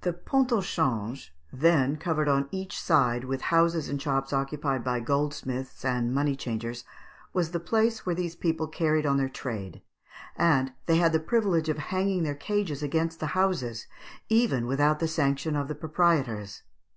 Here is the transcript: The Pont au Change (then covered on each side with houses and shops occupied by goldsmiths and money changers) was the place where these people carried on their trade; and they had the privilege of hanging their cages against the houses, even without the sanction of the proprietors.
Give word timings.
The 0.00 0.12
Pont 0.12 0.50
au 0.50 0.60
Change 0.60 1.32
(then 1.52 1.98
covered 1.98 2.26
on 2.28 2.48
each 2.50 2.82
side 2.82 3.22
with 3.22 3.42
houses 3.54 3.88
and 3.88 4.02
shops 4.02 4.32
occupied 4.32 4.82
by 4.82 4.98
goldsmiths 4.98 5.84
and 5.84 6.12
money 6.12 6.34
changers) 6.34 6.82
was 7.32 7.52
the 7.52 7.60
place 7.60 8.04
where 8.04 8.16
these 8.16 8.34
people 8.34 8.66
carried 8.66 9.06
on 9.06 9.18
their 9.18 9.28
trade; 9.28 9.80
and 10.34 10.72
they 10.86 10.96
had 10.96 11.12
the 11.12 11.20
privilege 11.20 11.68
of 11.68 11.78
hanging 11.78 12.24
their 12.24 12.34
cages 12.34 12.82
against 12.82 13.20
the 13.20 13.26
houses, 13.38 13.86
even 14.28 14.66
without 14.66 14.98
the 14.98 15.06
sanction 15.06 15.54
of 15.54 15.68
the 15.68 15.76
proprietors. 15.76 16.64